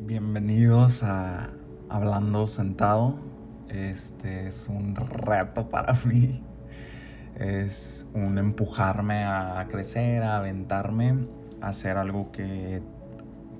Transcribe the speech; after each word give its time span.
Bienvenidos 0.00 1.04
a 1.04 1.50
Hablando 1.88 2.48
Sentado. 2.48 3.14
Este 3.68 4.48
es 4.48 4.68
un 4.68 4.96
reto 4.96 5.70
para 5.70 5.94
mí. 6.04 6.42
Es 7.36 8.04
un 8.12 8.36
empujarme 8.38 9.24
a 9.24 9.66
crecer, 9.70 10.24
a 10.24 10.38
aventarme, 10.38 11.26
a 11.60 11.68
hacer 11.68 11.96
algo 11.96 12.32
que 12.32 12.82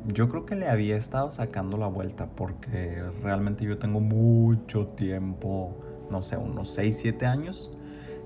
yo 0.08 0.28
creo 0.28 0.44
que 0.44 0.56
le 0.56 0.68
había 0.68 0.96
estado 0.96 1.30
sacando 1.30 1.76
la 1.76 1.86
vuelta 1.86 2.26
porque 2.26 3.02
realmente 3.22 3.64
yo 3.64 3.78
tengo 3.78 4.00
mucho 4.00 4.88
tiempo, 4.88 5.76
no 6.10 6.20
sé, 6.22 6.36
unos 6.36 6.68
6, 6.70 6.98
7 7.00 7.26
años 7.26 7.70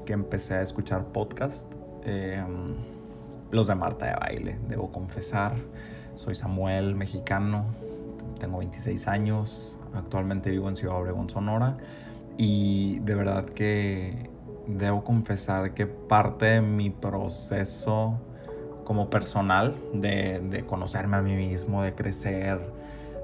que 0.06 0.14
empecé 0.14 0.54
a 0.54 0.62
escuchar 0.62 1.04
podcast. 1.12 1.70
Em, 2.04 2.74
los 3.50 3.68
de 3.68 3.74
Marta 3.74 4.06
de 4.06 4.14
Baile, 4.14 4.58
debo 4.66 4.90
confesar. 4.90 5.54
Soy 6.14 6.34
Samuel, 6.34 6.96
mexicano, 6.96 7.66
tengo 8.38 8.58
26 8.58 9.08
años, 9.08 9.78
actualmente 9.94 10.50
vivo 10.50 10.68
en 10.68 10.76
Ciudad 10.76 10.96
Obregón, 10.96 11.28
Sonora, 11.28 11.76
y 12.36 13.00
de 13.00 13.14
verdad 13.14 13.44
que 13.44 14.30
debo 14.66 15.02
confesar 15.02 15.74
que 15.74 15.86
parte 15.86 16.46
de 16.46 16.60
mi 16.60 16.90
proceso 16.90 18.20
como 18.84 19.10
personal 19.10 19.76
de, 19.92 20.64
conocerme 20.66 21.16
a 21.16 21.22
mí 21.22 21.36
mismo, 21.36 21.82
de 21.82 21.92
crecer, 21.92 22.58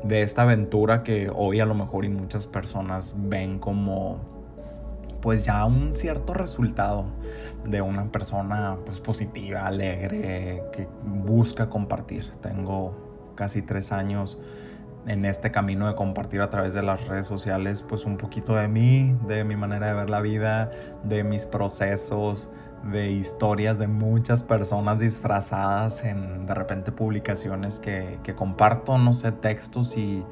de 0.03 0.23
esta 0.23 0.43
aventura 0.43 1.03
que 1.03 1.31
hoy 1.35 1.61
a 1.61 1.67
lo 1.67 1.75
mejor 1.75 2.05
y 2.05 2.11
muchas 2.11 2.47
personas 2.47 3.15
ven 3.17 3.59
como 3.59 4.19
pues 5.23 5.43
ya 5.45 5.65
un 5.65 5.97
cierto 5.97 6.35
resultado 6.35 7.07
de 7.65 7.81
una 7.81 8.13
persona 8.13 8.77
pues 8.85 9.01
positiva, 9.01 9.67
alegre, 9.67 10.63
que 10.71 10.87
busca 11.03 11.71
compartir. 11.71 12.31
Tengo 12.43 13.33
casi 13.35 13.63
tres 13.63 13.91
años 13.91 14.39
en 15.07 15.25
este 15.25 15.51
camino 15.51 15.87
de 15.87 15.95
compartir 15.95 16.41
a 16.41 16.51
través 16.51 16.75
de 16.75 16.83
las 16.83 17.07
redes 17.07 17.27
sociales 17.27 17.83
pues 17.83 18.05
un 18.05 18.17
poquito 18.17 18.55
de 18.55 18.69
mí, 18.69 19.17
de 19.27 19.45
mi 19.45 19.57
manera 19.57 19.89
de 19.89 19.95
ver 19.95 20.11
la 20.11 20.21
vida, 20.21 20.71
de 21.03 21.25
mis 21.25 21.47
procesos, 21.47 22.51
de 22.91 23.11
historias 23.11 23.79
de 23.79 23.87
muchas 23.87 24.43
personas 24.43 25.01
disfrazadas 25.01 26.05
en 26.05 26.47
de 26.47 26.55
repente 26.55 26.93
publicaciones 26.93 27.81
que, 27.81 28.19
que 28.23 28.35
comparto, 28.35 28.99
no 28.99 29.13
sé, 29.13 29.33
textos 29.33 29.97
y 29.97 30.25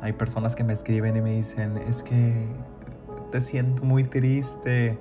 hay 0.00 0.12
personas 0.12 0.56
que 0.56 0.64
me 0.64 0.72
escriben 0.72 1.16
y 1.16 1.20
me 1.20 1.30
dicen, 1.32 1.78
es 1.78 2.02
que 2.02 2.48
te 3.30 3.40
siento 3.40 3.84
muy 3.84 4.04
triste, 4.04 4.98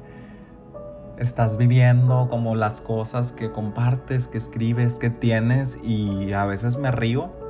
estás 1.18 1.58
viviendo 1.58 2.28
como 2.30 2.56
las 2.56 2.82
cosas 2.82 3.32
que 3.32 3.52
compartes, 3.52 4.28
que 4.28 4.38
escribes, 4.38 5.00
que 5.00 5.10
tienes 5.10 5.80
y 5.84 6.34
a 6.34 6.46
veces 6.46 6.78
me 6.78 6.92
río 6.92 7.41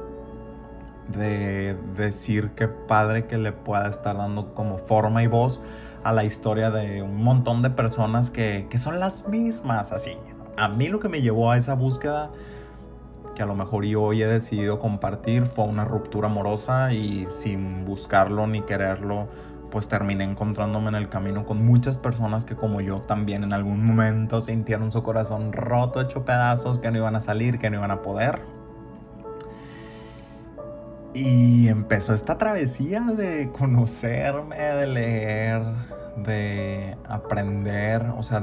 de 1.11 1.77
decir 1.95 2.51
que 2.51 2.67
padre 2.67 3.27
que 3.27 3.37
le 3.37 3.51
pueda 3.51 3.87
estar 3.87 4.17
dando 4.17 4.53
como 4.53 4.77
forma 4.77 5.23
y 5.23 5.27
voz 5.27 5.61
a 6.03 6.11
la 6.11 6.23
historia 6.23 6.71
de 6.71 7.01
un 7.01 7.23
montón 7.23 7.61
de 7.61 7.69
personas 7.69 8.31
que, 8.31 8.67
que 8.69 8.77
son 8.77 8.99
las 8.99 9.27
mismas, 9.27 9.91
así. 9.91 10.17
A 10.57 10.67
mí 10.67 10.87
lo 10.87 10.99
que 10.99 11.09
me 11.09 11.21
llevó 11.21 11.51
a 11.51 11.57
esa 11.57 11.75
búsqueda, 11.75 12.31
que 13.35 13.43
a 13.43 13.45
lo 13.45 13.55
mejor 13.55 13.85
yo 13.85 14.01
hoy 14.01 14.21
he 14.21 14.27
decidido 14.27 14.79
compartir, 14.79 15.45
fue 15.45 15.65
una 15.65 15.85
ruptura 15.85 16.27
amorosa 16.27 16.91
y 16.93 17.27
sin 17.33 17.85
buscarlo 17.85 18.47
ni 18.47 18.61
quererlo, 18.61 19.27
pues 19.71 19.87
terminé 19.87 20.25
encontrándome 20.25 20.89
en 20.89 20.95
el 20.95 21.09
camino 21.09 21.45
con 21.45 21.65
muchas 21.65 21.97
personas 21.97 22.45
que 22.45 22.55
como 22.55 22.81
yo 22.81 22.99
también 22.99 23.43
en 23.43 23.53
algún 23.53 23.85
momento 23.85 24.41
sintieron 24.41 24.91
su 24.91 25.01
corazón 25.01 25.53
roto, 25.53 26.01
hecho 26.01 26.25
pedazos, 26.25 26.77
que 26.77 26.91
no 26.91 26.97
iban 26.97 27.15
a 27.15 27.21
salir, 27.21 27.57
que 27.57 27.69
no 27.69 27.77
iban 27.77 27.91
a 27.91 28.01
poder. 28.01 28.41
Y 31.13 31.67
empezó 31.67 32.13
esta 32.13 32.37
travesía 32.37 33.01
de 33.01 33.51
conocerme, 33.51 34.55
de 34.55 34.87
leer, 34.87 35.61
de 36.17 36.97
aprender. 37.07 38.05
O 38.17 38.23
sea, 38.23 38.41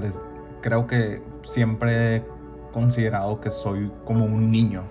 creo 0.61 0.87
que 0.87 1.23
siempre 1.43 2.17
he 2.17 2.25
considerado 2.73 3.41
que 3.41 3.49
soy 3.49 3.91
como 4.05 4.27
un 4.27 4.51
niño. 4.51 4.85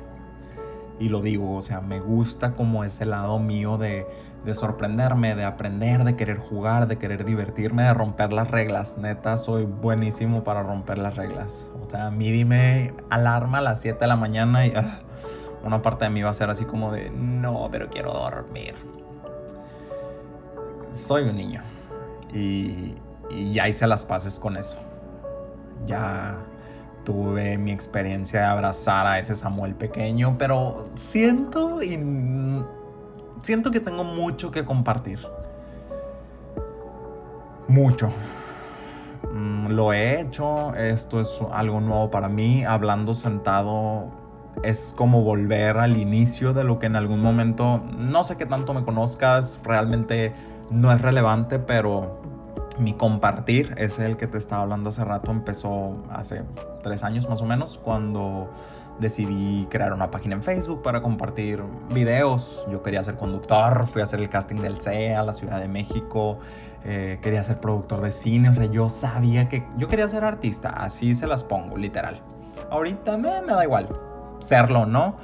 Y 1.00 1.10
lo 1.10 1.22
digo, 1.22 1.56
o 1.56 1.62
sea, 1.62 1.80
me 1.80 2.00
gusta 2.00 2.54
como 2.54 2.84
ese 2.84 3.06
lado 3.06 3.38
mío 3.38 3.78
de, 3.78 4.08
de 4.44 4.56
sorprenderme, 4.56 5.36
de 5.36 5.46
aprender, 5.46 6.04
de 6.04 6.16
querer 6.16 6.40
jugar, 6.40 6.88
de 6.88 6.98
querer 6.98 7.26
divertirme, 7.26 7.84
de 7.84 7.94
romper 7.94 8.34
las 8.34 8.50
reglas. 8.50 8.98
Neta, 8.98 9.38
soy 9.38 9.66
buenísimo 9.66 10.44
para 10.44 10.64
romper 10.64 10.98
las 10.98 11.16
reglas. 11.16 11.70
O 11.80 11.88
sea, 11.88 12.08
a 12.08 12.12
mí 12.12 12.32
dime 12.32 12.96
alarma 13.12 13.60
a 13.60 13.62
las 13.62 13.82
7 13.82 14.00
de 14.00 14.08
la 14.08 14.16
mañana 14.16 14.66
y... 14.66 14.74
Ah, 14.76 15.02
una 15.68 15.82
parte 15.82 16.06
de 16.06 16.12
mí 16.12 16.22
va 16.22 16.30
a 16.30 16.34
ser 16.34 16.50
así 16.50 16.64
como 16.64 16.94
de, 16.94 17.10
no, 17.10 17.68
pero 17.70 17.90
quiero 17.90 18.14
dormir. 18.14 18.74
Soy 20.94 21.24
un 21.24 21.36
niño 21.36 21.62
y, 22.34 22.96
ya 23.52 23.68
hice 23.68 23.86
las 23.86 24.06
paces 24.06 24.40
con 24.40 24.56
eso. 24.56 24.78
Ya 25.86 26.38
tuve 27.04 27.58
mi 27.58 27.74
experiencia 27.74 28.40
de 28.40 28.46
abrazar 28.46 29.06
a 29.06 29.20
ese 29.20 29.36
Samuel 29.36 29.76
pequeño, 29.76 30.38
pero 30.38 30.88
siento 31.12 31.84
y 31.84 32.00
siento 33.42 33.70
que 33.70 33.82
tengo 33.82 34.06
mucho 34.06 34.50
que 34.50 34.64
compartir. 34.64 35.20
Mucho. 37.68 38.10
Mm, 39.34 39.68
lo 39.72 39.92
he 39.92 40.22
hecho, 40.22 40.74
esto 40.76 41.20
es 41.20 41.40
algo 41.52 41.82
nuevo 41.82 42.10
para 42.10 42.30
mí, 42.30 42.64
hablando 42.64 43.14
sentado 43.14 44.27
es 44.64 44.94
como 44.96 45.24
volver 45.24 45.78
al 45.78 45.98
inicio 45.98 46.54
de 46.54 46.64
lo 46.64 46.80
que 46.80 46.88
en 46.88 46.96
algún 46.96 47.22
momento, 47.22 47.82
no 47.98 48.24
sé 48.24 48.38
qué 48.38 48.46
tanto 48.46 48.74
me 48.74 48.84
conozcas, 48.84 49.60
realmente 49.64 50.34
no 50.70 50.92
es 50.92 51.02
relevante, 51.02 51.60
pero 51.60 52.20
mi 52.80 52.94
compartir, 52.94 53.74
es 53.78 54.00
el 54.00 54.18
que 54.18 54.28
te 54.28 54.38
estaba 54.38 54.64
hablando 54.64 54.90
hace 54.90 55.04
rato, 55.04 55.32
empezó 55.32 55.98
hace 56.12 56.44
tres 56.84 57.04
años 57.04 57.28
más 57.30 57.42
o 57.42 57.46
menos, 57.46 57.80
cuando 57.84 58.50
decidí 59.00 59.68
crear 59.70 59.94
una 59.94 60.10
página 60.10 60.36
en 60.36 60.44
Facebook 60.44 60.82
para 60.82 61.02
compartir 61.02 61.62
videos. 61.94 62.66
Yo 62.72 62.82
quería 62.82 63.04
ser 63.04 63.16
conductor, 63.16 63.88
fui 63.88 64.02
a 64.02 64.06
hacer 64.06 64.20
el 64.20 64.30
casting 64.30 64.58
del 64.58 64.82
CEA 64.82 65.20
a 65.20 65.24
la 65.24 65.34
Ciudad 65.34 65.60
de 65.60 65.68
México, 65.68 66.40
eh, 66.84 67.20
quería 67.22 67.44
ser 67.44 67.60
productor 67.60 68.02
de 68.02 68.12
cine, 68.12 68.50
o 68.50 68.54
sea, 68.54 68.66
yo 68.66 68.90
sabía 68.90 69.50
que 69.50 69.64
yo 69.78 69.88
quería 69.88 70.08
ser 70.10 70.24
artista, 70.24 70.70
así 70.70 71.16
se 71.16 71.28
las 71.28 71.44
pongo, 71.44 71.78
literal. 71.78 72.22
Ahorita 72.70 73.18
me, 73.18 73.42
me 73.42 73.54
da 73.54 73.64
igual, 73.64 73.88
serlo, 74.40 74.86
¿no? 74.86 75.16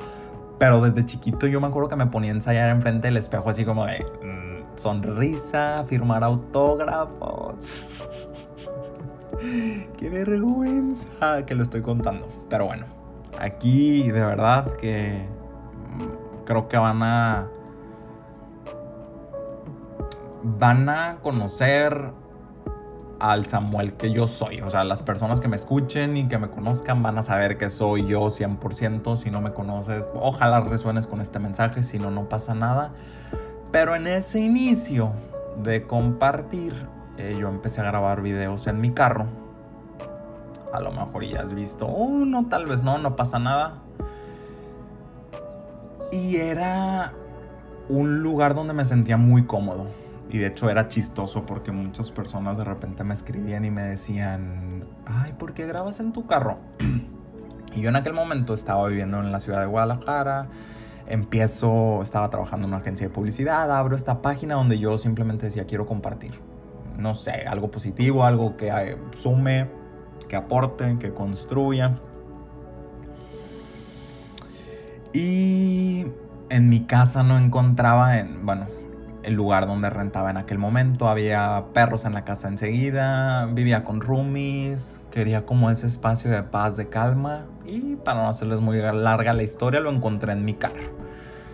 Pero 0.60 0.82
desde 0.82 1.06
chiquito 1.06 1.48
yo 1.48 1.60
me 1.60 1.68
acuerdo 1.68 1.90
que 1.90 1.96
me 1.96 2.06
ponía 2.06 2.32
a 2.32 2.36
ensayar 2.36 2.70
enfrente 2.70 3.08
del 3.08 3.18
espejo 3.18 3.50
así 3.50 3.66
como 3.66 3.86
de 3.86 4.06
mm, 4.22 4.78
sonrisa, 4.78 5.84
firmar 5.88 6.24
autógrafos. 6.24 8.08
Qué 9.98 10.10
vergüenza 10.10 11.46
que 11.46 11.56
lo 11.56 11.64
estoy 11.64 11.82
contando. 11.82 12.28
Pero 12.50 12.66
bueno, 12.66 12.86
aquí 13.40 14.12
de 14.12 14.24
verdad 14.24 14.72
que 14.78 15.26
mm, 15.98 16.46
creo 16.46 16.68
que 16.68 16.78
van 16.78 17.04
a 17.04 17.48
van 20.44 20.90
a 20.90 21.18
conocer 21.22 22.12
al 23.24 23.46
Samuel 23.46 23.94
que 23.94 24.12
yo 24.12 24.28
soy. 24.28 24.60
O 24.60 24.70
sea, 24.70 24.84
las 24.84 25.02
personas 25.02 25.40
que 25.40 25.48
me 25.48 25.56
escuchen 25.56 26.18
y 26.18 26.28
que 26.28 26.38
me 26.38 26.50
conozcan 26.50 27.02
van 27.02 27.18
a 27.18 27.24
saber 27.24 27.58
que 27.58 27.70
soy 27.70 28.06
yo 28.06 28.30
100%. 28.30 29.16
Si 29.16 29.32
no 29.32 29.40
me 29.40 29.54
conoces, 29.54 30.06
ojalá 30.14 30.60
resuenes 30.60 31.08
con 31.08 31.22
este 31.22 31.40
mensaje, 31.40 31.84
si 31.84 32.00
no, 32.00 32.12
no 32.12 32.28
pasa 32.28 32.54
nada. 32.54 32.92
Pero 33.72 33.96
en 33.96 34.08
ese 34.08 34.42
inicio 34.42 35.14
de 35.64 35.88
compartir, 35.88 36.74
eh, 37.18 37.38
yo 37.40 37.48
empecé 37.48 37.80
a 37.80 37.86
grabar 37.86 38.22
videos 38.22 38.68
en 38.68 38.82
mi 38.82 38.92
carro. 38.92 39.28
A 40.74 40.82
lo 40.82 40.92
mejor 40.92 41.24
ya 41.24 41.40
has 41.40 41.54
visto 41.54 41.86
uno, 41.86 42.48
tal 42.50 42.66
vez 42.66 42.84
no, 42.84 42.98
no 42.98 43.16
pasa 43.16 43.40
nada. 43.40 43.76
Y 46.12 46.36
era 46.36 47.14
un 47.88 48.22
lugar 48.22 48.54
donde 48.54 48.74
me 48.74 48.84
sentía 48.84 49.16
muy 49.16 49.46
cómodo 49.46 50.03
y 50.34 50.40
de 50.40 50.48
hecho 50.48 50.68
era 50.68 50.88
chistoso 50.88 51.46
porque 51.46 51.72
muchas 51.72 52.10
personas 52.10 52.58
de 52.58 52.64
repente 52.64 53.04
me 53.04 53.14
escribían 53.14 53.66
y 53.66 53.70
me 53.70 53.84
decían, 53.84 54.84
ay, 55.06 55.34
¿por 55.34 55.54
qué 55.54 55.68
grabas 55.68 56.00
en 56.00 56.12
tu 56.12 56.26
carro? 56.26 56.58
y 57.76 57.82
yo 57.82 57.90
en 57.90 57.96
aquel 57.96 58.14
momento 58.14 58.56
estaba 58.56 58.88
viviendo 58.88 59.20
en 59.20 59.32
la 59.32 59.40
ciudad 59.40 59.60
de 59.60 59.68
Guadalajara, 59.68 60.48
empiezo, 61.06 62.02
estaba 62.02 62.32
trabajando 62.32 62.66
en 62.66 62.74
una 62.74 62.82
agencia 62.82 63.08
de 63.08 63.14
publicidad, 63.14 63.72
abro 63.72 63.96
esta 63.96 64.24
página 64.24 64.56
donde 64.56 64.80
yo 64.80 64.98
simplemente 64.98 65.46
decía, 65.46 65.66
quiero 65.68 65.86
compartir. 65.86 66.32
No 66.98 67.14
sé, 67.14 67.46
algo 67.48 67.70
positivo, 67.70 68.26
algo 68.26 68.58
que 68.58 68.70
eh, 68.70 68.98
sume, 69.16 69.70
que 70.28 70.36
aporte, 70.36 70.98
que 70.98 71.14
construya. 71.14 71.94
Y 75.14 76.08
en 76.50 76.70
mi 76.70 76.86
casa 76.86 77.22
no 77.22 77.38
encontraba, 77.38 78.18
en, 78.18 78.44
bueno, 78.48 78.66
el 79.24 79.34
lugar 79.34 79.68
donde 79.68 79.90
rentaba 79.90 80.30
en 80.30 80.38
aquel 80.38 80.58
momento. 80.58 81.08
Había 81.08 81.66
perros 81.74 82.06
en 82.06 82.14
la 82.14 82.24
casa 82.24 82.48
enseguida, 82.48 83.46
vivía 83.48 83.84
con 83.84 84.02
roomies, 84.02 85.00
quería 85.12 85.46
como 85.46 85.70
ese 85.70 85.88
espacio 85.88 86.30
de 86.30 86.44
paz, 86.44 86.78
de 86.78 86.90
calma. 86.90 87.46
Y 87.66 87.96
para 87.96 88.22
no 88.22 88.28
hacerles 88.28 88.60
muy 88.60 88.78
larga 88.78 89.34
la 89.34 89.44
historia, 89.44 89.80
lo 89.80 89.90
encontré 89.90 90.34
en 90.34 90.46
mi 90.46 90.54
carro. 90.54 90.94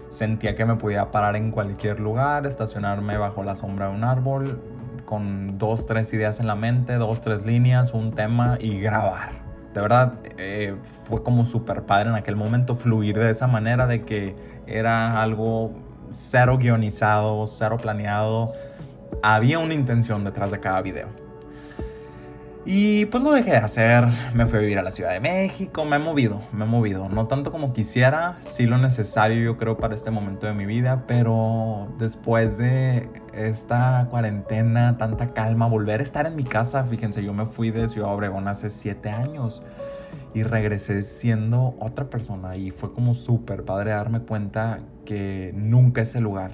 Sentía 0.10 0.56
que 0.56 0.66
me 0.66 0.76
podía 0.76 1.12
parar 1.12 1.36
en 1.36 1.52
cualquier 1.52 2.00
lugar, 2.00 2.46
estacionarme 2.48 3.18
bajo 3.18 3.44
la 3.44 3.56
sombra 3.56 3.90
de 3.90 3.96
un 3.96 4.04
árbol, 4.04 4.60
con 5.06 5.58
dos, 5.58 5.86
tres 5.86 6.12
ideas 6.14 6.40
en 6.40 6.48
la 6.48 6.56
mente, 6.56 6.96
dos, 6.96 7.22
tres 7.22 7.46
líneas, 7.46 7.94
un 7.94 8.12
tema 8.12 8.58
y 8.60 8.80
grabar. 8.80 9.40
De 9.74 9.82
verdad, 9.82 10.20
eh, 10.38 10.76
fue 10.82 11.22
como 11.22 11.46
súper 11.46 11.84
padre 11.84 12.10
en 12.10 12.16
aquel 12.16 12.36
momento 12.36 12.76
fluir 12.76 13.20
de 13.20 13.30
esa 13.30 13.46
manera 13.46 13.86
de 13.86 14.04
que 14.04 14.36
era 14.66 15.22
algo 15.22 15.74
cero 16.12 16.58
guionizado, 16.58 17.46
cero 17.48 17.78
planeado. 17.82 18.54
Había 19.24 19.60
una 19.60 19.74
intención 19.74 20.24
detrás 20.24 20.52
de 20.52 20.60
cada 20.60 20.82
video. 20.82 21.08
Y 22.66 23.06
pues 23.06 23.24
lo 23.24 23.32
dejé 23.32 23.52
de 23.52 23.58
hacer, 23.58 24.06
me 24.34 24.46
fui 24.46 24.60
a 24.60 24.62
vivir 24.62 24.78
a 24.78 24.84
la 24.84 24.92
Ciudad 24.92 25.12
de 25.12 25.20
México, 25.22 25.86
me 25.86 25.96
he 25.96 26.00
movido, 26.00 26.42
me 26.52 26.66
he 26.66 26.68
movido, 26.68 27.10
no 27.10 27.26
tanto 27.26 27.52
como 27.52 27.74
quisiera, 27.74 28.38
sí 28.42 28.68
lo 28.68 28.78
necesario 28.78 29.42
yo 29.42 29.58
creo 29.58 29.78
para 29.78 29.96
este 29.96 30.12
momento 30.12 30.46
de 30.46 30.54
mi 30.54 30.66
vida, 30.66 31.06
pero 31.08 31.88
después 31.98 32.58
de 32.58 33.10
esta 33.34 34.08
cuarentena, 34.12 34.98
tanta 34.98 35.34
calma, 35.34 35.68
volver 35.68 36.02
a 36.02 36.04
estar 36.04 36.28
en 36.28 36.36
mi 36.36 36.44
casa, 36.44 36.84
fíjense, 36.84 37.24
yo 37.24 37.34
me 37.34 37.46
fui 37.46 37.72
de 37.72 37.88
Ciudad 37.90 38.14
Obregón 38.14 38.48
hace 38.48 38.70
siete 38.70 39.10
años 39.10 39.64
y 40.34 40.44
regresé 40.44 41.02
siendo 41.02 41.76
otra 41.80 42.10
persona 42.10 42.56
y 42.56 42.72
fue 42.72 42.94
como 42.94 43.14
súper 43.14 43.66
padre 43.66 43.92
darme 43.92 44.22
cuenta 44.22 44.80
que 45.06 45.52
nunca 45.56 46.02
es 46.02 46.16
el 46.16 46.24
lugar, 46.24 46.52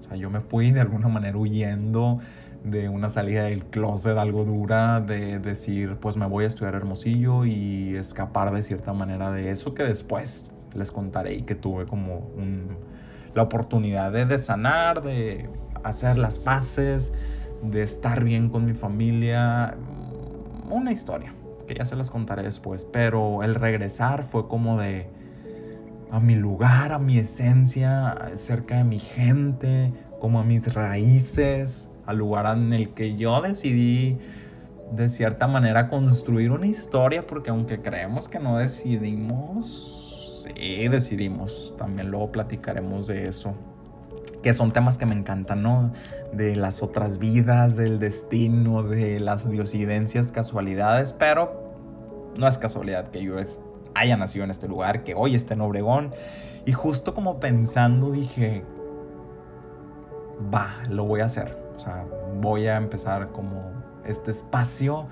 o 0.00 0.04
sea, 0.04 0.16
yo 0.16 0.30
me 0.30 0.40
fui 0.40 0.70
de 0.70 0.80
alguna 0.80 1.08
manera 1.08 1.36
huyendo 1.36 2.20
de 2.64 2.88
una 2.88 3.08
salida 3.08 3.44
del 3.44 3.64
closet 3.66 4.16
algo 4.16 4.44
dura, 4.44 5.00
de 5.00 5.38
decir, 5.38 5.96
pues 6.00 6.16
me 6.16 6.26
voy 6.26 6.44
a 6.44 6.48
estudiar 6.48 6.74
Hermosillo 6.74 7.44
y 7.44 7.94
escapar 7.94 8.52
de 8.52 8.62
cierta 8.62 8.92
manera 8.92 9.30
de 9.30 9.50
eso 9.50 9.74
que 9.74 9.84
después 9.84 10.52
les 10.74 10.90
contaré 10.90 11.34
y 11.34 11.42
que 11.42 11.54
tuve 11.54 11.86
como 11.86 12.30
la 13.34 13.42
oportunidad 13.42 14.12
de 14.12 14.38
sanar, 14.38 15.02
de 15.02 15.48
hacer 15.84 16.18
las 16.18 16.38
paces, 16.38 17.12
de 17.62 17.82
estar 17.82 18.24
bien 18.24 18.48
con 18.48 18.64
mi 18.64 18.74
familia. 18.74 19.76
Una 20.70 20.92
historia 20.92 21.32
que 21.68 21.76
ya 21.76 21.84
se 21.84 21.94
las 21.94 22.10
contaré 22.10 22.42
después, 22.42 22.84
pero 22.84 23.44
el 23.44 23.54
regresar 23.54 24.24
fue 24.24 24.48
como 24.48 24.80
de 24.80 25.06
a 26.10 26.18
mi 26.18 26.34
lugar, 26.34 26.92
a 26.92 26.98
mi 26.98 27.18
esencia, 27.18 28.16
cerca 28.34 28.78
de 28.78 28.84
mi 28.84 28.98
gente, 28.98 29.92
como 30.18 30.40
a 30.40 30.44
mis 30.44 30.74
raíces, 30.74 31.88
al 32.06 32.18
lugar 32.18 32.56
en 32.56 32.72
el 32.72 32.94
que 32.94 33.16
yo 33.16 33.40
decidí 33.42 34.18
de 34.92 35.08
cierta 35.10 35.46
manera 35.46 35.88
construir 35.88 36.50
una 36.50 36.66
historia, 36.66 37.26
porque 37.26 37.50
aunque 37.50 37.80
creemos 37.80 38.28
que 38.28 38.38
no 38.38 38.56
decidimos, 38.56 40.46
sí 40.56 40.88
decidimos. 40.88 41.74
También 41.76 42.10
luego 42.10 42.32
platicaremos 42.32 43.06
de 43.06 43.28
eso. 43.28 43.54
Que 44.42 44.54
son 44.54 44.72
temas 44.72 44.98
que 44.98 45.06
me 45.06 45.14
encantan, 45.14 45.62
¿no? 45.62 45.92
De 46.32 46.56
las 46.56 46.82
otras 46.82 47.18
vidas, 47.18 47.76
del 47.76 47.98
destino, 47.98 48.82
de 48.82 49.20
las 49.20 49.48
diosidencias, 49.50 50.32
casualidades, 50.32 51.12
pero 51.12 51.72
no 52.36 52.46
es 52.46 52.58
casualidad 52.58 53.10
que 53.10 53.22
yo 53.22 53.36
haya 53.94 54.16
nacido 54.16 54.44
en 54.44 54.50
este 54.50 54.68
lugar, 54.68 55.04
que 55.04 55.14
hoy 55.14 55.34
esté 55.34 55.54
en 55.54 55.62
Obregón. 55.62 56.14
Y 56.66 56.72
justo 56.72 57.14
como 57.14 57.40
pensando 57.40 58.12
dije, 58.12 58.64
va, 60.52 60.74
lo 60.88 61.04
voy 61.04 61.20
a 61.20 61.24
hacer 61.24 61.68
o 61.78 61.80
sea, 61.80 62.04
voy 62.40 62.66
a 62.66 62.76
empezar 62.76 63.28
como 63.28 63.70
este 64.04 64.32
espacio 64.32 65.06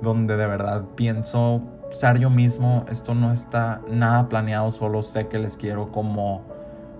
donde 0.00 0.36
de 0.36 0.46
verdad 0.46 0.82
pienso 0.94 1.60
ser 1.90 2.18
yo 2.18 2.30
mismo. 2.30 2.86
Esto 2.88 3.14
no 3.14 3.32
está 3.32 3.82
nada 3.90 4.26
planeado, 4.28 4.70
solo 4.70 5.02
sé 5.02 5.28
que 5.28 5.38
les 5.38 5.58
quiero 5.58 5.92
como 5.92 6.42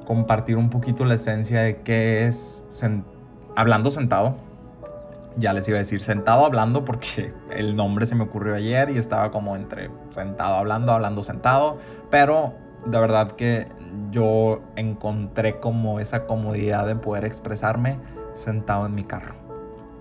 compartir 0.07 0.57
un 0.57 0.71
poquito 0.71 1.05
la 1.05 1.15
esencia 1.15 1.63
de 1.63 1.83
qué 1.83 2.27
es 2.27 2.65
hablando 3.55 3.91
sentado. 3.91 4.37
Ya 5.37 5.53
les 5.53 5.69
iba 5.69 5.77
a 5.77 5.81
decir 5.81 6.01
sentado 6.01 6.47
hablando 6.47 6.85
porque 6.85 7.35
el 7.51 7.77
nombre 7.77 8.07
se 8.07 8.15
me 8.15 8.25
ocurrió 8.25 8.55
ayer 8.55 8.91
y 8.91 8.99
estaba 8.99 9.31
como 9.31 9.57
entre 9.57 9.91
sentado 10.11 10.55
hablando, 10.55 10.93
hablando 10.93 11.23
sentado, 11.23 11.79
pero 12.11 12.55
de 12.87 12.99
verdad 12.99 13.33
que 13.33 13.67
yo 14.11 14.61
encontré 14.77 15.59
como 15.59 16.01
esa 16.01 16.25
comodidad 16.25 16.87
de 16.87 16.97
poder 16.97 17.25
expresarme 17.25 17.99
sentado 18.33 18.87
en 18.87 18.95
mi 18.95 19.05
carro. 19.05 19.35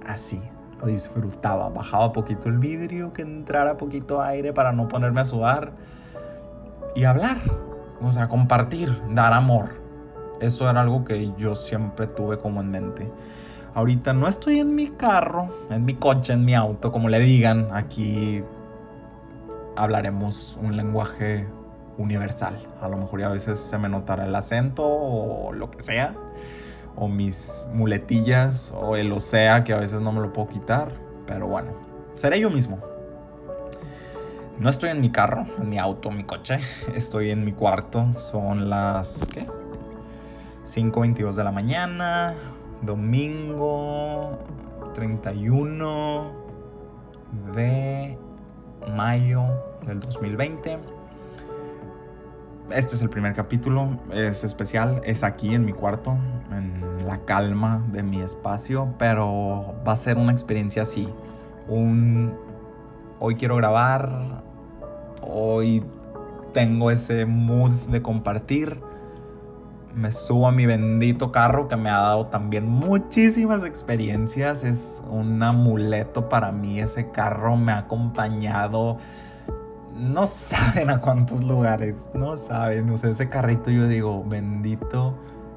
Así, 0.06 0.42
lo 0.80 0.88
disfrutaba. 0.88 1.70
Bajaba 1.70 2.14
poquito 2.14 2.48
el 2.48 2.60
vidrio, 2.60 3.12
que 3.12 3.24
entrara 3.24 3.78
poquito 3.78 4.22
aire 4.22 4.54
para 4.54 4.72
no 4.72 4.88
ponerme 4.88 5.22
a 5.22 5.26
sudar. 5.26 5.74
Y 6.96 7.04
hablar, 7.04 7.38
o 8.02 8.14
sea, 8.14 8.28
compartir, 8.28 9.02
dar 9.10 9.34
amor. 9.34 9.85
Eso 10.40 10.70
era 10.70 10.82
algo 10.82 11.06
que 11.06 11.32
yo 11.38 11.56
siempre 11.56 12.08
tuve 12.08 12.38
como 12.38 12.62
en 12.62 12.72
mente. 12.72 13.10
Ahorita 13.74 14.14
no 14.14 14.28
estoy 14.28 14.60
en 14.60 14.74
mi 14.74 14.88
carro, 14.88 15.50
en 15.70 15.84
mi 15.86 15.96
coche, 15.96 16.34
en 16.34 16.46
mi 16.46 16.54
auto, 16.54 16.92
como 16.92 17.10
le 17.10 17.20
digan. 17.20 17.68
Aquí 17.74 18.44
hablaremos 19.76 20.58
un 20.62 20.78
lenguaje 20.78 21.48
universal. 21.98 22.58
A 22.82 22.88
lo 22.88 22.98
mejor 22.98 23.20
ya 23.22 23.28
a 23.28 23.32
veces 23.32 23.60
se 23.60 23.78
me 23.78 23.90
notará 23.90 24.26
el 24.26 24.36
acento 24.36 24.84
o 24.86 25.52
lo 25.54 25.72
que 25.72 25.84
sea 25.84 26.14
o 26.96 27.08
mis 27.08 27.68
muletillas 27.74 28.74
o 28.78 28.96
el 28.96 29.12
osea 29.12 29.64
que 29.64 29.74
a 29.74 29.78
veces 29.78 30.02
no 30.02 30.12
me 30.12 30.22
lo 30.22 30.34
puedo 30.34 30.48
quitar. 30.50 30.92
Pero 31.28 31.48
bueno, 31.48 31.72
seré 32.16 32.40
yo 32.40 32.50
mismo. 32.50 32.80
No 34.60 34.70
estoy 34.70 34.92
en 34.92 35.02
mi 35.02 35.10
carro, 35.10 35.46
en 35.60 35.70
mi 35.70 35.78
auto, 35.78 36.10
en 36.10 36.18
mi 36.18 36.24
coche. 36.24 36.60
Estoy 36.96 37.32
en 37.32 37.44
mi 37.44 37.52
cuarto. 37.52 38.08
Son 38.18 38.70
las 38.70 39.28
¿qué? 39.34 39.46
5:22 40.66 41.36
de 41.36 41.44
la 41.44 41.52
mañana, 41.52 42.36
domingo 42.82 44.38
31 44.94 46.32
de 47.54 48.18
mayo 48.96 49.44
del 49.86 50.00
2020 50.00 50.96
este 52.72 52.96
es 52.96 53.02
el 53.02 53.10
primer 53.10 53.34
capítulo, 53.34 53.90
es 54.12 54.44
especial, 54.44 55.02
es 55.06 55.24
aquí 55.24 55.54
en 55.54 55.66
mi 55.66 55.74
cuarto, 55.74 56.18
en 56.52 57.06
la 57.06 57.20
calma 57.20 57.84
de 57.92 58.02
mi 58.02 58.22
espacio, 58.22 58.96
pero 58.98 59.76
va 59.88 59.94
a 59.94 59.96
ser 59.96 60.18
una 60.18 60.32
experiencia 60.32 60.82
así. 60.82 61.08
Un 61.68 62.34
hoy 63.20 63.36
quiero 63.36 63.56
grabar, 63.56 64.42
hoy 65.22 65.84
tengo 66.54 66.90
ese 66.90 67.26
mood 67.26 67.72
de 67.88 68.02
compartir. 68.02 68.80
Me 69.96 70.12
subo 70.12 70.48
a 70.48 70.52
mi 70.52 70.66
bendito 70.66 71.32
carro 71.32 71.68
que 71.68 71.76
me 71.76 71.90
ha 71.90 71.98
dado 71.98 72.28
también 72.28 72.70
muchísimas 72.70 73.64
experiencias. 73.64 74.64
Es 74.64 75.04
un 75.10 75.42
amuleto 75.42 76.28
para 76.30 76.52
mí. 76.52 76.80
Ese 76.80 77.10
carro 77.12 77.56
me 77.56 77.72
ha 77.72 77.80
acompañado 77.80 78.98
no 79.96 80.26
saben 80.26 80.90
a 80.90 81.00
cuántos 81.00 81.44
lugares, 81.44 82.12
no 82.14 82.38
saben. 82.38 82.90
O 82.90 82.98
sea, 82.98 83.10
ese 83.10 83.30
carrito 83.30 83.72
yo 83.72 83.88
digo, 83.88 84.24
bendito 84.24 85.16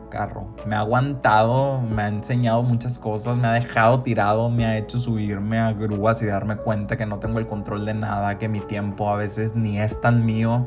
carro. 0.09 0.47
Me 0.67 0.75
ha 0.75 0.81
aguantado, 0.81 1.83
me 1.83 2.03
ha 2.03 2.09
enseñado 2.09 2.63
muchas 2.63 2.99
cosas, 2.99 3.37
me 3.37 3.47
ha 3.47 3.53
dejado 3.53 4.03
tirado, 4.03 4.49
me 4.49 4.65
ha 4.65 4.79
hecho 4.79 4.97
subirme 4.99 5.59
a 5.59 5.73
grúas 5.73 6.23
y 6.23 6.27
darme 6.27 6.57
cuenta 6.57 6.97
que 6.97 7.05
no 7.05 7.19
tengo 7.19 7.39
el 7.39 7.47
control 7.47 7.85
de 7.85 7.93
nada, 7.93 8.39
que 8.39 8.49
mi 8.49 8.61
tiempo 8.61 9.11
a 9.11 9.17
veces 9.17 9.55
ni 9.55 9.79
es 9.79 10.01
tan 10.01 10.25
mío. 10.25 10.67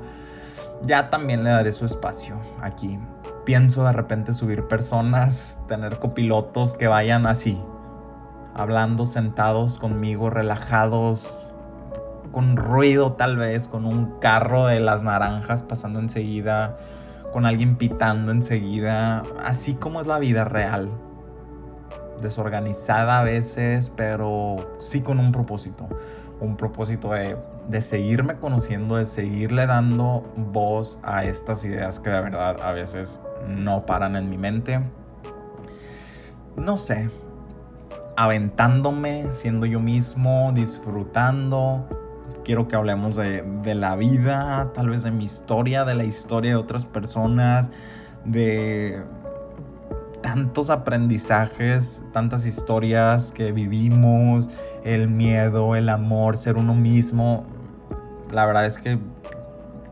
Ya 0.84 1.10
también 1.10 1.44
le 1.44 1.50
daré 1.50 1.72
su 1.72 1.86
espacio 1.86 2.36
aquí. 2.60 3.00
Pienso 3.52 3.84
de 3.84 3.92
repente 3.92 4.34
subir 4.34 4.70
personas, 4.70 5.60
tener 5.68 6.00
copilotos 6.00 6.74
que 6.74 6.88
vayan 6.88 7.26
así, 7.26 7.62
hablando 8.54 9.06
sentados 9.06 9.78
conmigo, 9.78 10.30
relajados, 10.30 11.38
con 12.32 12.56
ruido 12.56 13.12
tal 13.12 13.36
vez, 13.36 13.68
con 13.68 13.84
un 13.84 14.20
carro 14.20 14.68
de 14.68 14.80
las 14.80 15.04
naranjas 15.04 15.64
pasando 15.64 16.00
enseguida, 16.00 16.78
con 17.34 17.46
alguien 17.46 17.76
pitando 17.76 18.32
enseguida, 18.32 19.22
así 19.44 19.74
como 19.74 20.00
es 20.00 20.08
la 20.08 20.18
vida 20.18 20.46
real. 20.46 20.88
Desorganizada 22.22 23.20
a 23.20 23.24
veces, 23.24 23.90
pero 23.90 24.78
sí 24.80 25.02
con 25.02 25.20
un 25.20 25.34
propósito. 25.34 25.90
Un 26.40 26.56
propósito 26.56 27.12
de, 27.12 27.36
de 27.70 27.82
seguirme 27.82 28.36
conociendo, 28.36 28.96
de 28.96 29.06
seguirle 29.06 29.66
dando 29.66 30.24
voz 30.36 31.00
a 31.04 31.24
estas 31.24 31.64
ideas 31.66 32.00
que 32.00 32.10
de 32.10 32.22
verdad 32.22 32.62
a 32.62 32.72
veces 32.72 33.22
no 33.48 33.86
paran 33.86 34.16
en 34.16 34.30
mi 34.30 34.38
mente. 34.38 34.82
No 36.56 36.78
sé, 36.78 37.10
aventándome, 38.18 39.26
siendo 39.32 39.66
yo 39.66 39.80
mismo, 39.80 40.52
disfrutando, 40.54 41.88
quiero 42.44 42.68
que 42.68 42.76
hablemos 42.76 43.16
de, 43.16 43.76
la 43.76 43.96
vida, 43.96 44.72
tal 44.74 44.90
vez 44.90 45.04
de 45.04 45.12
mi 45.12 45.24
historia, 45.24 45.86
de 45.86 45.96
la 45.96 46.04
historia 46.04 46.52
de 46.52 46.58
otras 46.58 46.86
personas, 46.86 47.70
de 48.26 49.02
tantos 50.34 50.70
aprendizajes, 50.70 52.04
tantas 52.14 52.46
historias 52.46 53.34
que 53.34 53.52
vivimos, 53.52 54.50
el 54.86 55.10
miedo, 55.10 55.76
el 55.76 55.90
amor, 55.90 56.38
ser 56.38 56.56
uno 56.56 56.74
mismo. 56.74 57.44
La 58.32 58.46
verdad 58.46 58.66
es 58.66 58.78
que 58.78 58.98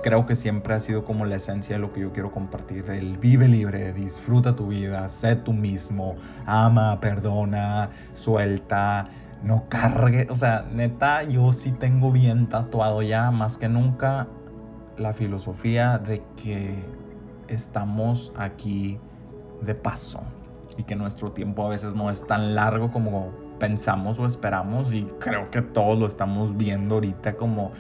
creo 0.02 0.26
que 0.26 0.36
siempre 0.36 0.74
ha 0.74 0.80
sido 0.80 1.04
como 1.04 1.26
la 1.26 1.36
esencia 1.36 1.76
de 1.76 1.82
lo 1.82 1.92
que 1.92 2.00
yo 2.00 2.14
quiero 2.14 2.32
compartir. 2.32 2.90
El 2.90 3.18
vive 3.18 3.50
libre, 3.50 3.92
disfruta 3.92 4.56
tu 4.56 4.68
vida, 4.68 5.06
sé 5.10 5.36
tú 5.36 5.52
mismo, 5.52 6.16
ama, 6.46 7.02
perdona, 7.02 7.90
suelta, 8.14 9.10
no 9.44 9.66
cargue. 9.68 10.26
O 10.30 10.38
sea, 10.38 10.66
neta, 10.72 11.24
yo 11.24 11.52
sí 11.52 11.74
tengo 11.74 12.14
bien 12.14 12.48
tatuado 12.48 13.02
ya, 13.02 13.30
más 13.30 13.58
que 13.58 13.68
nunca, 13.68 14.28
la 14.98 15.12
filosofía 15.12 15.98
de 15.98 16.24
que 16.42 16.82
estamos 17.50 18.32
aquí 18.38 19.02
de 19.62 19.76
paso 19.76 20.22
y 20.78 20.84
que 20.84 20.96
nuestro 20.96 21.32
tiempo 21.32 21.66
a 21.66 21.70
veces 21.70 21.96
no 21.96 22.10
es 22.10 22.26
tan 22.26 22.56
largo 22.56 22.92
como 22.92 23.32
pensamos 23.60 24.20
o 24.20 24.26
esperamos 24.26 24.94
y 24.94 25.04
creo 25.20 25.52
que 25.52 25.62
todos 25.62 26.00
lo 26.00 26.06
estamos 26.06 26.56
viendo 26.56 26.96
ahorita 26.96 27.36
como 27.36 27.72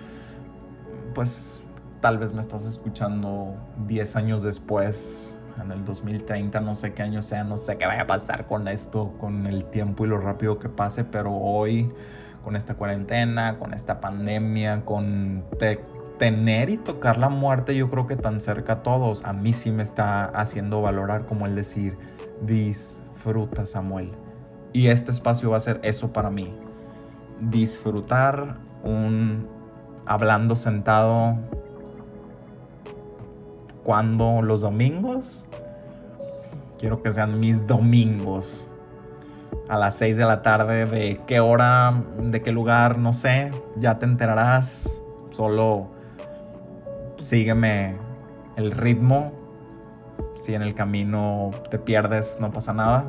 pues 1.13 1.63
tal 2.01 2.17
vez 2.17 2.33
me 2.33 2.41
estás 2.41 2.65
escuchando 2.65 3.55
10 3.87 4.15
años 4.15 4.43
después 4.43 5.35
en 5.61 5.71
el 5.71 5.83
2030, 5.83 6.59
no 6.61 6.75
sé 6.75 6.93
qué 6.93 7.03
año 7.03 7.21
sea, 7.21 7.43
no 7.43 7.57
sé 7.57 7.77
qué 7.77 7.85
vaya 7.85 8.03
a 8.03 8.07
pasar 8.07 8.47
con 8.47 8.67
esto, 8.67 9.13
con 9.19 9.45
el 9.45 9.65
tiempo 9.65 10.05
y 10.05 10.07
lo 10.07 10.17
rápido 10.17 10.59
que 10.59 10.69
pase, 10.69 11.03
pero 11.03 11.33
hoy 11.33 11.89
con 12.43 12.55
esta 12.55 12.75
cuarentena, 12.75 13.59
con 13.59 13.73
esta 13.73 13.99
pandemia, 13.99 14.85
con 14.85 15.43
tener 16.19 16.69
y 16.69 16.77
tocar 16.77 17.17
la 17.17 17.29
muerte, 17.29 17.75
yo 17.75 17.89
creo 17.89 18.05
que 18.05 18.15
tan 18.15 18.39
cerca 18.39 18.73
a 18.73 18.83
todos, 18.83 19.23
a 19.25 19.33
mí 19.33 19.51
sí 19.51 19.71
me 19.71 19.81
está 19.81 20.25
haciendo 20.25 20.81
valorar 20.83 21.25
como 21.25 21.47
el 21.47 21.55
decir, 21.55 21.97
disfruta 22.41 23.65
Samuel. 23.65 24.11
Y 24.71 24.87
este 24.87 25.09
espacio 25.09 25.49
va 25.49 25.57
a 25.57 25.61
ser 25.61 25.79
eso 25.81 26.13
para 26.13 26.29
mí. 26.29 26.51
Disfrutar 27.39 28.57
un 28.83 29.47
hablando 30.05 30.55
sentado 30.55 31.37
cuando 33.83 34.41
los 34.43 34.61
domingos. 34.61 35.45
Quiero 36.77 37.01
que 37.01 37.11
sean 37.11 37.39
mis 37.39 37.65
domingos. 37.65 38.67
A 39.67 39.77
las 39.77 39.95
6 39.95 40.17
de 40.17 40.25
la 40.25 40.41
tarde, 40.41 40.85
de 40.85 41.21
qué 41.25 41.39
hora, 41.39 42.03
de 42.21 42.41
qué 42.41 42.51
lugar, 42.51 42.97
no 42.97 43.13
sé. 43.13 43.49
Ya 43.77 43.97
te 43.97 44.05
enterarás. 44.05 44.99
Solo 45.31 45.98
sígueme 47.19 47.95
el 48.55 48.71
ritmo. 48.71 49.31
Si 50.37 50.53
en 50.53 50.61
el 50.61 50.73
camino 50.73 51.51
te 51.69 51.77
pierdes, 51.77 52.37
no 52.39 52.51
pasa 52.51 52.73
nada. 52.73 53.07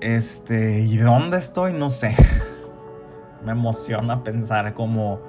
Este, 0.00 0.80
¿y 0.80 0.96
dónde 0.96 1.38
estoy? 1.38 1.72
No 1.72 1.90
sé. 1.90 2.14
Me 3.44 3.52
emociona 3.52 4.22
pensar 4.22 4.74
como 4.74 5.20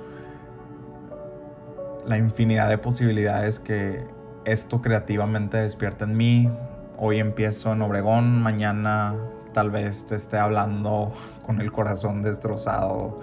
la 2.05 2.17
infinidad 2.17 2.67
de 2.69 2.77
posibilidades 2.77 3.59
que 3.59 4.03
esto 4.45 4.81
creativamente 4.81 5.57
despierta 5.57 6.05
en 6.05 6.17
mí. 6.17 6.49
Hoy 6.97 7.19
empiezo 7.19 7.71
en 7.73 7.81
Obregón, 7.81 8.41
mañana 8.41 9.15
tal 9.53 9.69
vez 9.69 10.05
te 10.05 10.15
esté 10.15 10.37
hablando 10.37 11.11
con 11.45 11.61
el 11.61 11.71
corazón 11.71 12.21
destrozado 12.21 13.19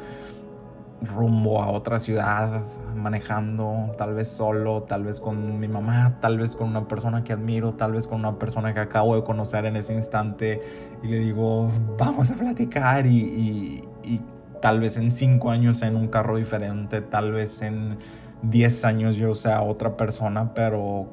rumbo 1.02 1.62
a 1.62 1.70
otra 1.70 1.98
ciudad, 1.98 2.62
manejando, 2.96 3.94
tal 3.96 4.14
vez 4.14 4.28
solo, 4.28 4.82
tal 4.82 5.04
vez 5.04 5.20
con 5.20 5.60
mi 5.60 5.68
mamá, 5.68 6.18
tal 6.20 6.38
vez 6.38 6.56
con 6.56 6.68
una 6.68 6.88
persona 6.88 7.22
que 7.22 7.32
admiro, 7.32 7.74
tal 7.74 7.92
vez 7.92 8.06
con 8.06 8.20
una 8.20 8.38
persona 8.38 8.74
que 8.74 8.80
acabo 8.80 9.14
de 9.14 9.22
conocer 9.22 9.64
en 9.64 9.76
ese 9.76 9.94
instante 9.94 10.60
y 11.02 11.06
le 11.06 11.18
digo, 11.20 11.70
vamos 11.98 12.30
a 12.30 12.34
platicar 12.34 13.06
y, 13.06 13.82
y 14.02 14.20
tal 14.60 14.80
vez 14.80 14.96
en 14.96 15.12
cinco 15.12 15.50
años 15.50 15.82
en 15.82 15.94
un 15.94 16.08
carro 16.08 16.36
diferente, 16.36 17.00
tal 17.00 17.32
vez 17.32 17.62
en 17.62 17.98
10 18.42 18.84
años 18.84 19.16
yo 19.16 19.34
sea 19.34 19.62
otra 19.62 19.96
persona, 19.96 20.54
pero 20.54 21.06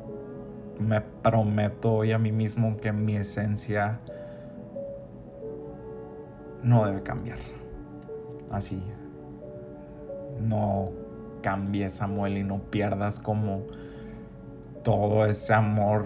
me 0.79 1.01
prometo 1.01 1.93
hoy 1.93 2.11
a 2.11 2.19
mí 2.19 2.31
mismo 2.31 2.77
que 2.77 2.91
mi 2.91 3.15
esencia 3.15 3.99
no 6.63 6.85
debe 6.85 7.01
cambiar. 7.01 7.39
Así. 8.51 8.81
No 10.41 10.91
cambies, 11.41 11.93
Samuel, 11.93 12.37
y 12.37 12.43
no 12.43 12.59
pierdas 12.71 13.19
como 13.19 13.63
todo 14.83 15.25
ese 15.25 15.53
amor 15.53 16.05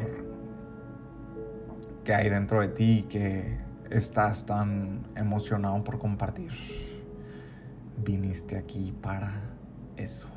que 2.04 2.14
hay 2.14 2.30
dentro 2.30 2.62
de 2.62 2.70
ti 2.70 3.00
y 3.00 3.04
que 3.04 3.58
estás 3.90 4.46
tan 4.46 5.02
emocionado 5.16 5.84
por 5.84 6.00
compartir. 6.00 6.52
Viniste 8.04 8.58
aquí 8.58 8.94
para 9.02 9.34
eso. 9.98 10.30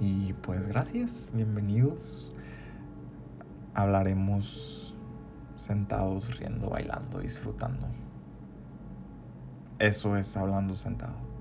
Y 0.00 0.32
pues 0.34 0.66
gracias, 0.66 1.28
bienvenidos. 1.32 2.34
Hablaremos 3.74 4.94
sentados, 5.56 6.38
riendo, 6.38 6.70
bailando, 6.70 7.20
disfrutando. 7.20 7.86
Eso 9.78 10.16
es 10.16 10.36
hablando 10.36 10.76
sentado. 10.76 11.31